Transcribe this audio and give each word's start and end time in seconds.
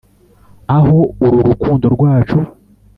aho 0.77 0.97
uru 1.25 1.37
rukundo 1.47 1.85
rwacu 1.95 2.37